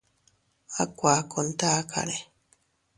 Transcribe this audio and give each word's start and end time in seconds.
A 0.81 0.83
kuakun 0.97 1.47
takare. 1.59 2.17